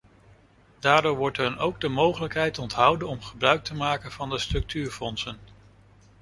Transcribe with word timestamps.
Daardoor 0.79 1.15
wordt 1.17 1.37
hen 1.37 1.57
ook 1.57 1.79
de 1.81 1.87
mogelijkheid 1.87 2.57
onthouden 2.57 3.07
om 3.07 3.21
gebruik 3.21 3.63
te 3.63 3.73
maken 3.75 4.11
van 4.11 4.29
de 4.29 4.39
structuurfondsen. 4.39 5.37